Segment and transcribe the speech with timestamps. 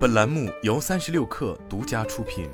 [0.00, 2.48] 本栏目由三十六氪独家出品。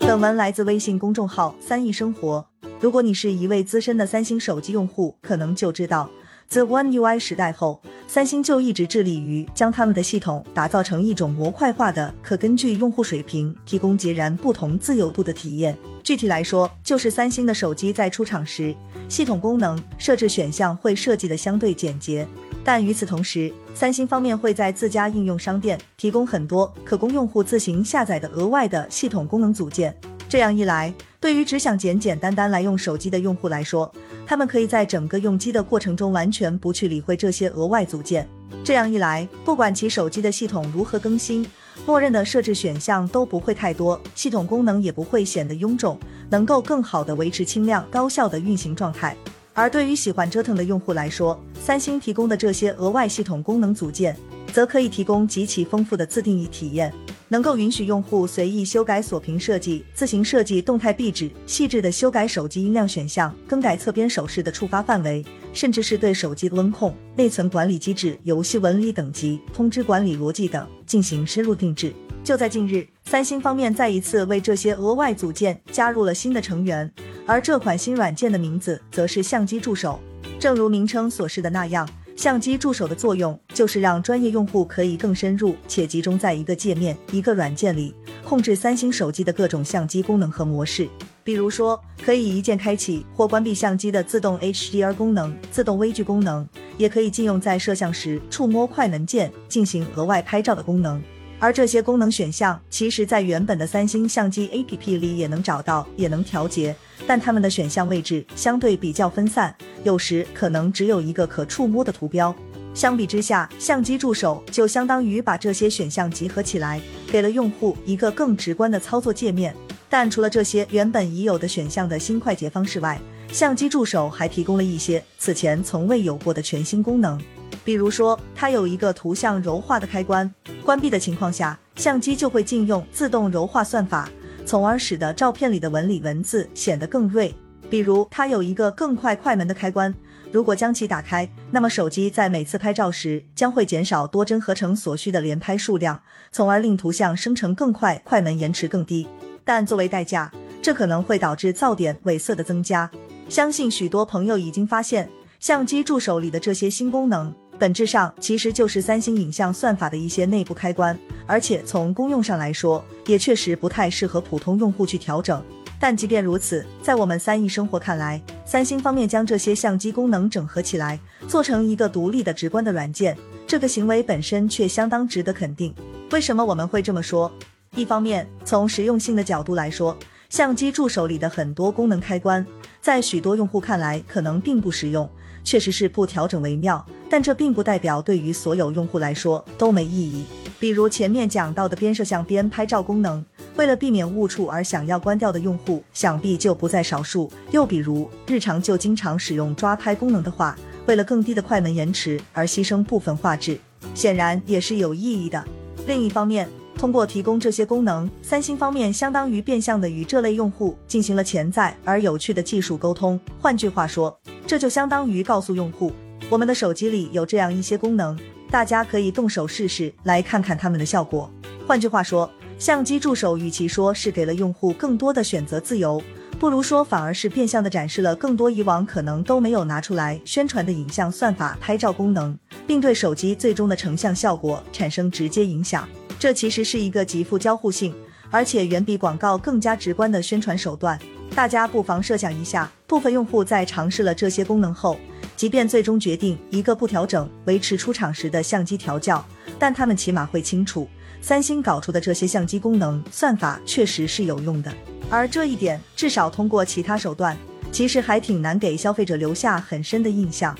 [0.00, 2.46] 本文来自微信公众号“三亿生活”。
[2.78, 6.10] 如果你是一位资深的三星手机用户，可能就知道，
[6.48, 15.74] 自 One UI 时代后，三星就一直致力于将他们的系统打造成一种模块化的、可根据用户水平提供截然不同自由度的体验。
[16.02, 18.76] 具体来说，就是三星的手机在出厂时，
[19.08, 22.28] 系统功能设置选项会设计的相对简洁。
[22.68, 29.96] 但与此同时，三星方面会在自家应用商店提供很多可供用户自行下载的额外的系统功能组件。
[30.28, 33.90] 这样一来，对于只想简简单单来用手机的用户来说，
[34.26, 38.28] 他们可以在整个用机的过程中完全不去理会这些额外组件。
[38.62, 41.46] 这样一来，不管其手机的系统如何更新，
[41.86, 49.16] 默认的设置选项都不会太多，系统功能也不会显得臃肿，能够更好的维持轻量高效的运行状态。
[49.58, 54.16] 而对于喜欢折腾的用户来说，三星提供的这些额外系统功能组件，
[54.52, 56.94] 则可以提供极其丰富的自定义体验，
[57.26, 71.92] 能够允许用户随意修改锁屏设计、自行设计动态壁纸、细致的修改手机音量选项、更改侧边手势的触发范围，甚至是对手机温控、内存管理机制、游戏纹理等级、通知管理逻辑等进行深入定制。
[72.22, 76.88] 就在近日，三星方面再一次为这些额外组件加入了新的成员。
[77.28, 80.00] 而这款新软件的名字则是相机助手。
[80.40, 90.88] 正如名称所示的那样，相机助手的作用就是让专业用户可以更深入且集中在一个界面、一个软件里控制三星手机的各种相机功能和模式。
[91.22, 101.02] 比如说，可以一键开启或关闭相机的自动 HDR 功能、自动微距功能，也可以禁用在摄像时触摸快门键进行额外拍照的功能。
[101.38, 106.74] 而这些功能选项，其实在原本的三星相机 APP 里也能找到，也能调节。
[107.08, 112.34] 但它们的选项位置相对比较分散，有时可能只有一个可触摸的图标。
[112.74, 116.78] 相比之下，相机助手就相当于把这些选项集合起来，
[117.10, 119.56] 给了用户一个更直观的操作界面。
[119.88, 123.00] 但除了这些原本已有的选项的新快捷方式外，
[123.32, 127.18] 相机助手还提供了一些此前从未有过的全新功能。
[127.64, 130.30] 比如说，它有一个图像柔化的开关，
[130.62, 134.10] 关闭的情况下，相机就会禁用自动柔化算法。
[134.48, 137.34] 从而使得照片里的纹理文字显得更锐。
[137.68, 139.94] 比如，它有一个更快快门的开关，
[140.32, 146.00] 如果将其打开，那么手机在每次拍照时将会减少多帧合成所需的连拍数量，
[146.32, 149.06] 从而令图像生成更快，快门延迟更低。
[149.44, 150.32] 但作为代价，
[150.62, 152.90] 这可能会导致噪点、尾色的增加。
[153.28, 157.34] 相信许多朋友已经发现，相机助手里的这些新功能。
[157.58, 160.96] 本质上其实就是三星影像算法的一些内部开关，
[161.26, 165.42] 而且从功用上来说，也确实不太适合普通用户去调整。
[165.80, 175.74] 但即便如此，在我们三亿生活看来，三星方面将这些相机功能整合起来，做成一个独立的直观的软件，这个行为本身却相当值得肯定。
[176.12, 177.30] 为什么我们会这么说？
[177.74, 179.96] 一方面，从实用性的角度来说，
[180.30, 182.44] 相机助手里的很多功能开关，
[182.80, 185.08] 在许多用户看来可能并不实用，
[185.44, 186.84] 确实是不调整为妙。
[187.10, 190.24] 但这并不代表对于所有用户来说都没意义。
[190.60, 193.24] 比如前面讲到的边摄像边拍照功能，
[193.56, 197.30] 为了避免误触而想要关掉的用户，想必就不在少数。
[197.52, 203.58] 又比如日常就经常使用抓拍功能的话，为了更低的快门延迟而牺牲部分画质，
[203.94, 205.44] 显然也是有意义的。
[205.86, 213.18] 另一方面，通过提供这些功能，三星方面相当于变相的与这类用户进行了潜在而有趣的技术沟通。
[213.40, 215.92] 换句话说，这就相当于告诉用户。
[216.30, 218.18] 我们的手机里有这样一些功能，
[218.50, 221.30] 大家可以动手试试，来看看它们的效果。
[221.66, 226.02] 换句话说，相机助手与其说是给了用户更多的选择自由，
[226.38, 232.36] 不如说反而是变相的展示了更多以往可能都没有拿出来宣传的影像算法、拍照功能，
[232.66, 235.88] 并对手机最终的成像效果产生直接影响。
[236.18, 237.94] 这其实是一个极富交互性，
[238.30, 240.98] 而且远比广告更加直观的宣传手段。
[241.34, 244.98] 大家不妨设想一下，部分用户在尝试了这些功能后。
[245.38, 249.24] 即便最终决定一个不调整，维持出厂时的相机调教，
[249.56, 250.88] 但他们起码会清楚，
[251.22, 254.74] 三星搞出的这些相机功能算法确实是有用的。
[255.08, 257.36] 而这一点，至少通过其他手段，
[257.70, 260.58] 其实还挺难给消费者留下很深的印象。